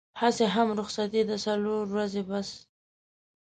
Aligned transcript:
هسې 0.21 0.45
هم 0.55 0.67
رخصتي 0.79 1.21
ده 1.29 1.37
څلور 1.45 1.81
ورځې 1.89 2.21
بس. 2.29 2.49